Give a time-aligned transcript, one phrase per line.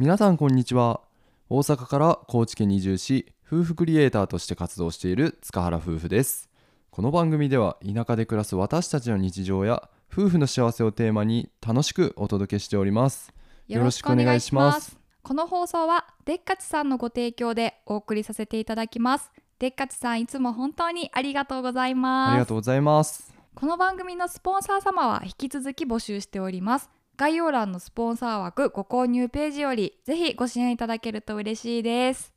[0.00, 1.02] 皆さんこんにちは。
[1.50, 6.48] 大阪から高知県に移住し夫婦クリエイターとして活動している塚原夫婦です。
[6.90, 13.30] この番組では田舎で暮らす私たちの日常や夫婦の幸せをテーマに楽しくお届けしております。
[13.68, 14.98] よろしくお願いします。
[15.22, 19.30] この放送はでっかちさんのご提供でお送りさせていただきます。
[19.58, 22.30] でっかちさんいつも本当にありがとうございます。
[22.30, 23.34] ありがとうございます。
[23.54, 26.88] この番組のスポンサー様は引き続き募集しております
[27.20, 32.32] 概要欄のスポンサー枠ご購入ページよりぜひご支援いただけると嬉しいです。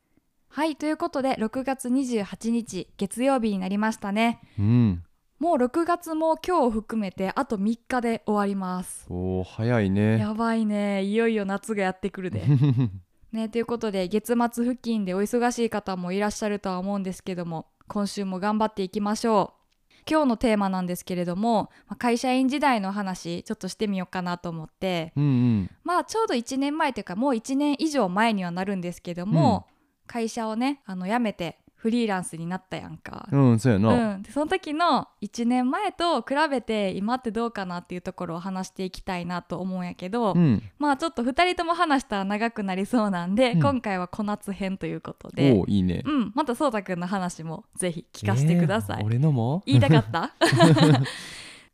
[0.50, 4.42] はいということで6月28日月曜日になりましたね。
[4.60, 5.04] うん。
[5.40, 9.06] もう6月も今日を含めてあと3日で終わります。
[9.10, 10.20] おー早いね。
[10.20, 11.02] やばいね。
[11.02, 12.44] いよいよ夏がやってくるで。
[13.32, 19.63] ねということで月末付近でお忙しい方もいらっしゃるとは思うんですけども今週も頑張っていきましょう
[20.10, 25.14] 今日のテーマなんですけれどもまあ会社員時代の話ちょっとしてみようかなと思って。
[25.16, 25.72] うんうん。
[25.84, 29.68] まあちょうど1年前というかもう1年以上前にはなるんですけども、
[30.08, 33.28] 会社をねあの辞めてフリーランスになったやんか。
[33.30, 40.64] うんそうやな、うん、でその時の1年前と比べて今ってどうかなっていうところを話していきたいなと思うんやけど、うん。
[40.80, 43.62] まあちょっと2人とも話したら長くなりそうなんで、うん。
[43.62, 46.04] 今回は小夏編ということで、おーいいね。
[46.06, 48.98] うん、またそうたくんの話もぜひ聞かせてください。
[49.02, 49.62] えー俺のも？
[49.66, 50.32] 言いたかった？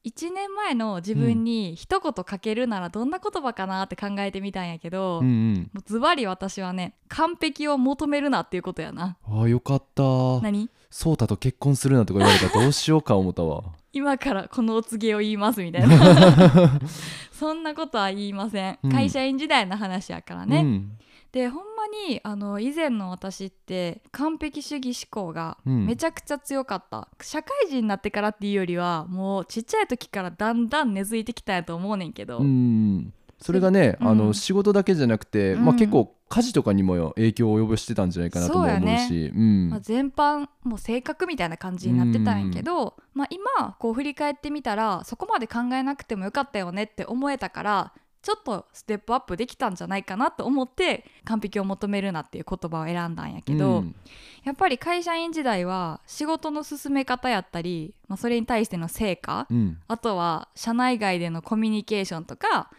[0.05, 5.69] 1年前の自分に一言かけるならどんな言葉かなって考えてみたんやけど、うんうん。
[5.73, 9.17] もうズバリ私はね完璧を求めるなっていうことやな。
[9.25, 10.03] あーよかった。
[10.41, 10.69] 何？
[10.89, 13.63] そうたと結婚するなとか言われたらどうしようか思ったわ。
[13.91, 16.79] 今からこのお告げを言いますみたいな。
[17.31, 18.91] そんなことは言いません、うん。
[18.91, 20.97] 会社員時代の話やからね、うん。
[21.31, 25.85] でほんまにあの以前の私って完璧主義思考がうん。
[25.85, 33.13] めちゃくちゃ強かった、社会人になってからっていうよりはもうちっちゃい時からだんだん根付いてきたんやと思うねんけど、うん。
[33.39, 34.07] それがね、うん。
[34.09, 39.31] あの仕事だけじゃなくて、まあ、うん結構家事とかにも影響を及ぼしてたんじゃないかなとも思うし。
[39.35, 39.69] うん。
[39.69, 53.95] まあ、全般もう性格みたいな感じになってたんやけど、まあ、今こう振り返ってみたらそこまで考えなくてもよかったよねって思えたからちょっとステップアップできたんじゃないかなと思って完璧を求めるなっていう言葉を選んだんやけど、うん。
[54.43, 59.79] やっぱり会社員時代は仕事の進め方やったり、まあ、それに対しての成果、うん。
[59.87, 62.71] あとは社内外でのコミュニケーションとか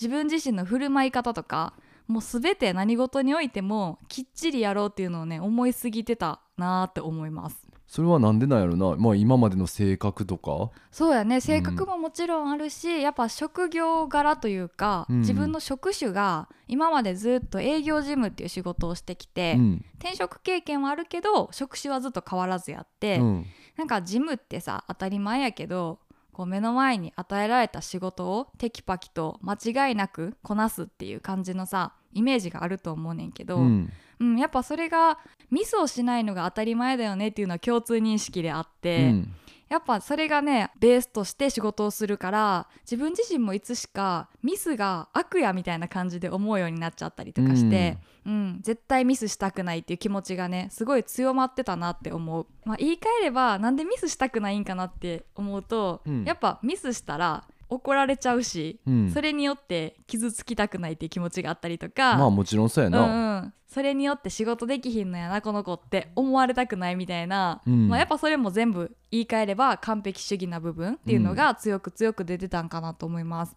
[0.00, 1.74] 自分自身の振る舞い方とか
[2.06, 10.70] もう全て何事においてもきっちりやろうっていうのをね思いすぎてたなーって思いますそれはなんでなんやろな、まあ、今までの性格とか。
[10.92, 11.40] そうやね。
[11.40, 15.20] 性格ももちろんあるし、やっぱ職業柄というか、うん。
[15.20, 19.84] 自分の職種が今までずっと営業事務っていう仕事をしてきて、うん。
[19.98, 23.46] 転職経験はあるけど職種はずっと変わらずやって、うん。
[23.78, 26.00] なんか事務ってさ当たり前やけど
[26.32, 29.54] こう目の前に与えられた仕事をテキパキと間
[29.88, 35.18] 違いなくこなすっていう感じのさイメージがあると思うねんけど、ううんんやっぱそれが
[35.50, 39.32] ミスをしないのが当たり前だよねっていうのは共通認識であっうて、ん。
[39.68, 56.24] やっぱそれがねベースとして仕事をするから自分自身もいつしかミスが悪やみたいな感じで思うようになっちゃったりとかして、うん絶対ミスしたくないっていう気持ちがねすごい強まってたなって思う、まあ、言い換えればなんでミスしたくないんかなって思うと、うん。
[56.24, 59.10] やっぱミスしたら怒られちゃうし、うん。
[59.10, 66.10] それによって傷つきたくないっていう気持ちがあったりとか、まあもちろんそうやうんな、うん、それによって仕事できひんのやなこの子って。
[66.16, 67.88] 思われたくないみたいな、うん。
[67.88, 73.56] まあ、やっぱそれも全部言い換えれば完璧主義な部分っていうのが強く強く出てたんかなと思います。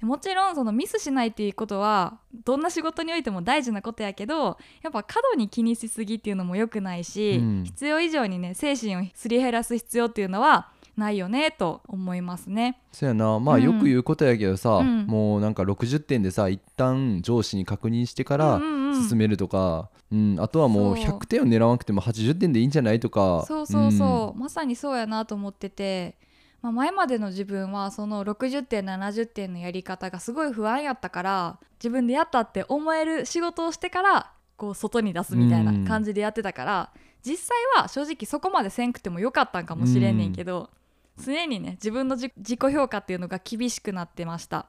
[0.00, 7.64] でもちろんそのミスしないっていうことはどんな仕事においても大事なことやけどやっぱ過度に気にしすぎっていうのも良くないし、うん。
[7.64, 12.80] 必要以上にね精神をすり減らす必要っていうのはないよねと思いますね。
[12.92, 13.40] そうやな。
[13.40, 13.62] まあうん。
[13.62, 15.06] よく言うことやけどさ、うん。
[15.06, 20.36] もうなんか60点でさ一旦上司に確認してからうんうんうん進めるとか、うん。
[20.38, 23.44] あとはもう100点を狙わなくても80点でいいんじゃないとか。
[23.48, 26.16] そうそうそう、まさにそうやなと思ってて、
[26.62, 36.90] まあ、前までの自分はその60点70点のやり方がすごい不安やったから自分でやったって思える仕事をしてからこう外に出すみたいな感じでやってたから、
[37.24, 40.68] 実際は正直そこまでせんくてもよかったんかもしれんねんけど、
[41.24, 44.66] 常にね自分の自自己評価っていうのが厳しくなってました。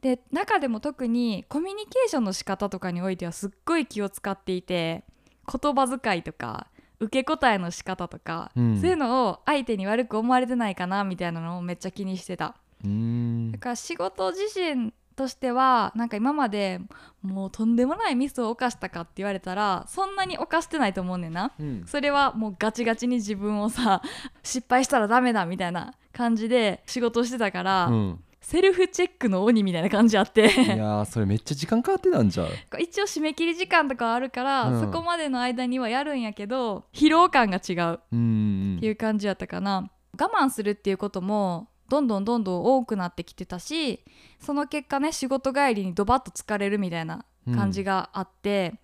[0.00, 5.04] で中でも特にコミュニケーションの仕方とかにおいてはすっごい気を使っていて
[5.46, 6.68] 言葉遣いとか
[7.00, 8.80] 受け答えの仕方とか、うん。
[8.80, 12.56] そういうのを相手に悪く思われてないかなみたいなのをめっちゃ気にしてた。
[12.84, 13.52] うん。
[13.52, 16.80] だから仕事自身としてはなんか今まで
[17.20, 21.52] もうとんでもないミスを犯したかって言われたらそんなに犯してないと思うねんな。
[21.60, 21.84] うん。
[21.86, 24.00] それはもうガチガチに自分をさ
[24.42, 28.24] 失敗したらダメだみたいな感じで仕事をしてたから、うん。
[28.40, 32.48] セルフチェックの鬼みたいな感じあっいてやーそれめっちゃ時間かかってたんじゃう。
[32.80, 34.80] 一応締め切り時間とかあるから、うん。
[34.80, 44.04] そこまでの間にはやるんやけど疲労感が違うっうんていう感じやったかな、我慢するっていうこともどんどんどんどん多くなってきてたし
[44.38, 48.74] その結果ね仕事帰りにドバッと疲れるみたいな感じがあって、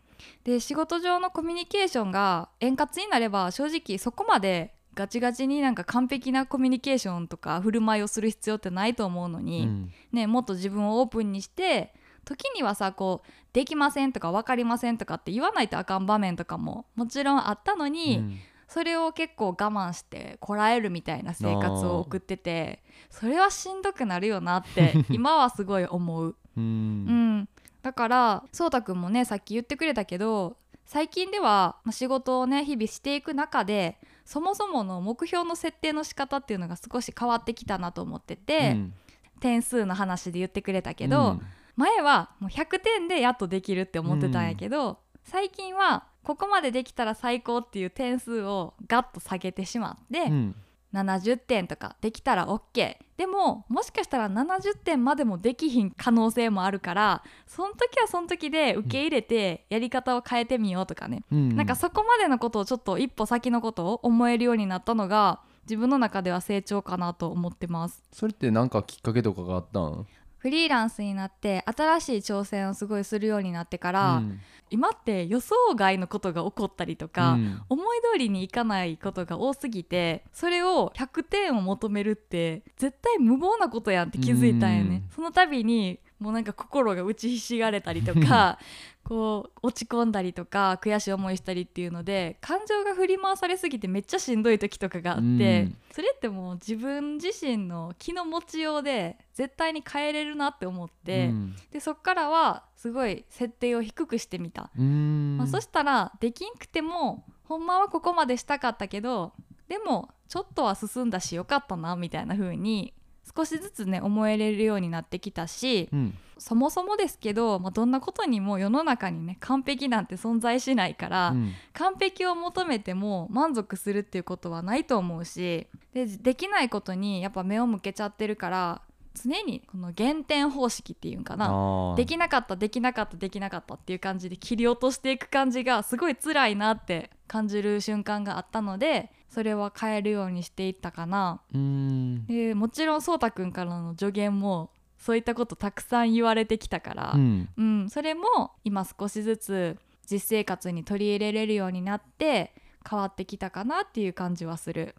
[0.45, 9.93] で仕事上のコミュニケーションが円滑になれば正直そこまでガチガチになんか完璧なコミュニケーションとか振る舞いをする必要ってないと思うのうに、ん。
[10.13, 11.95] ね、もっと自分をオープンにして
[12.25, 26.37] 時にはさこう「できません」とか「分かりません」とかって言わないとあかん場面とかももちろんあったのに、うんそれを結構我慢してこらえるみたいな生活を送っててそれはしんどくなるよなって 今はすごい思う。
[26.57, 27.39] ううん。
[27.41, 27.49] ん、
[27.83, 38.95] だからそうたくんもねさっき言ってくれたけど最近ではまあ仕事をね日々していく中でそもそもの目標の設定の仕方っていうのが少し変わってきたなと思ってて、うん。
[39.41, 41.41] 点数の話で言ってくれたけど、
[41.77, 50.57] 前はもう100点でやっとできるって思ってたんやけど、最近はここまでできたら最高っていう点数をガッと下げてしまって、うん。
[50.95, 61.55] 70点とかできたら OK でももしかしたら70点までもできひん可能性もあるからその時はその時で受け入れてやり方を変えてみようとかね、うん。
[61.55, 68.03] なんかそこまでのことをちょっと一歩先のことを思えるようになったのが自分の中では成長かなと思ってます。
[68.11, 70.07] それってなんかきっかけとかがあったん？
[70.47, 74.39] フリーランスになって新しい挑戦をすごいするようになってから、うん。
[74.71, 77.61] 今って予想外のことが起こったりとか、うん。
[77.69, 85.03] 思い通りにいかないことが多すぎてそれを100点を求めるって絶対無謀なことやんって気づいたんよね。
[85.05, 85.11] うん。
[85.17, 88.59] その度にもうなんか心が打ちひしがれたりとか
[89.05, 95.77] こう落ち込んだりとか悔しい思いしたりっていうので感情が振り回されすぎてめっちゃしんどい時とかがあって、うん。
[95.93, 101.57] それってもう自分自身の気の持ちようで絶対に変えれるなって思って、うん。
[101.71, 104.71] でそっからはすごい設定を低くしてみた。
[104.77, 105.37] うん。
[105.39, 109.33] まあ、そしたらできんくてもほんまはここまでしたかったけど
[109.69, 112.93] でもちょっとは進んだしよかったなみたいな風に
[113.35, 116.15] 少しずつね思えれるようになってきたしうん。
[116.39, 121.53] そもそもですけど、まあ、どんなことにも世の中にね完璧なんて存在しないから、うん。
[121.73, 128.83] 完璧を求めても満足するっていうことはないと思うしでできないことにやっぱ目を向けちゃってるから
[129.17, 131.95] 常にこの減点方式っていうんかな。
[131.97, 141.43] できなかったできなかったできなかったっていう感じで切り落としていく感じがすごい辛いなって感じる瞬間があったのでそれは変えるようにしていったかな。
[141.53, 142.25] うん。
[142.25, 149.77] でもちろんそうたくんからの助言もそういったことたくさん言われてきたから、ううんんそれも今少しずつ
[150.11, 152.55] 実生活に取り入れれるようになって
[152.89, 154.95] 変わってきたかなっていう感じはする。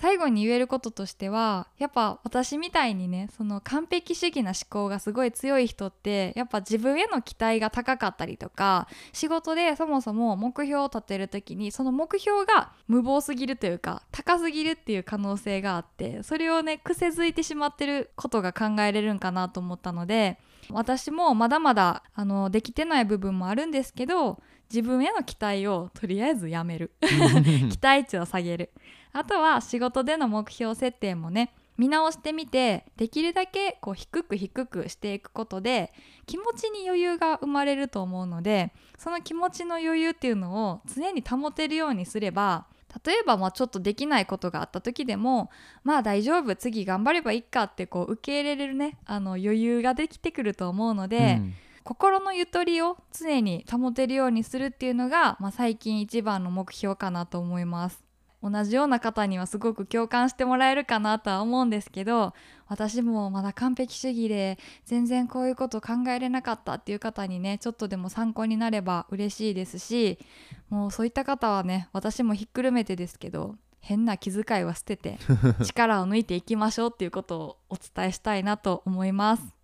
[0.00, 20.38] 最後に言えることとしてはやっぱ私みたいにねその完璧主義な思考がすごい強い人ってやっぱ自分への期待が高かったりとか仕事でそもそも目標を立てる時にその目標が無謀すぎるというか高すぎるっていう可能性があってそれをね癖づいてしまってることが考えれるんかなと思ったので
[20.70, 24.38] 私もまだまだあのできてない部分もあるんですけど
[24.70, 26.92] 自分への期待をとりあえずやめる。
[27.00, 28.70] 期待値を下げる
[29.12, 35.92] あとは仕事での目標設定もね見直してみてできるだけこう低く低くしていくことで
[36.26, 42.66] 気持ちに余裕が生まれると思うのでその気持ちの余裕っていうのを常に保てるようにすれば
[43.04, 45.50] 例えばまあちょっとできないことがあった時でも
[45.84, 51.54] まあ大丈夫次頑張ればいいかってこう受け入れれるねあの余裕ができてくると思うので、うん。
[51.84, 58.04] 心のゆとりを常に保てるようにするっていうのが、まあ、最近一番の目標かなと思います
[58.42, 62.34] 同じような方にはすごく共感してもらえるかなとは思うんですけど
[62.68, 70.18] 私もまだ完璧主義で全然こういうこと考えれなかったっていう方にねちょっとでも参考になれば嬉しいですし
[70.68, 75.18] もうそういった方はね私もひっくるめてですけど変な気遣いは捨てて
[75.64, 79.54] 力を抜いていきましょうっていうことをお伝えしたいなと思います。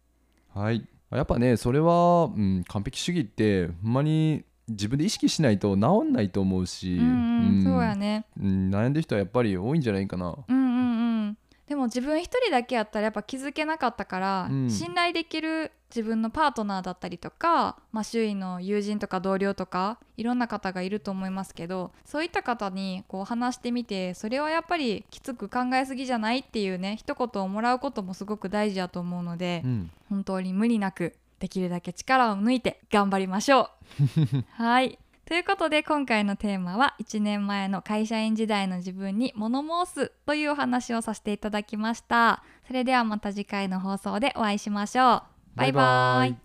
[0.52, 7.64] はいやっぱねそれは、うん、完璧主義ってほんまに自分で意識しないと治んないと思うし、うんうん、ん。
[7.64, 8.24] そうやね。
[8.40, 10.36] うん悩んでる人はやっぱり多いんじゃないかな。
[10.48, 11.38] うんうんうん。
[11.66, 14.70] でも自分一人だけやったらやっぱ気づけなかったから、うん。
[14.70, 29.90] 信頼できる自分のパートナーだったりとか、まあ、周囲の友人とか同僚とかいろんな方がいると思いますけどそういった方にこう話してみてそれはやっぱりきつく考えすぎじゃないっていうね一言をもらうこともすごく大事だと思うので、うん。
[30.10, 33.68] 本当に無理なくできるだけ力を抜いて頑張りましょ
[34.00, 34.44] う。
[34.62, 34.98] はい。
[35.26, 42.42] ということで今回のテーマは1年前の会社員時代の自分に物申すというお話をさせていただきました。
[42.66, 45.22] それではまた次回の放送でお会いしましょう。
[45.56, 46.43] バイバイ